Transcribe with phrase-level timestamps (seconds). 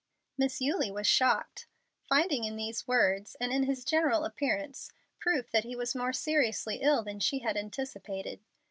[0.35, 1.67] Miss Eulie was shocked,
[2.09, 6.77] finding in these words and in his general appearance proof that he was more seriously
[6.77, 8.39] ill than she had anticipated.